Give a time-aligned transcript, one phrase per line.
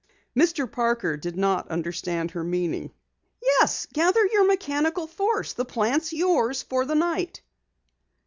[0.35, 0.65] Mr.
[0.71, 2.91] Parker did not understand her meaning.
[3.39, 5.53] "Yes, gather your mechanical force.
[5.53, 7.43] The plant's yours for the night."